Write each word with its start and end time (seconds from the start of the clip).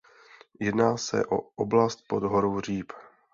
Jedná 0.59 0.97
se 0.97 1.25
o 1.25 1.37
oblast 1.55 2.07
pod 2.07 2.23
horou 2.23 2.61
Říp. 2.61 2.93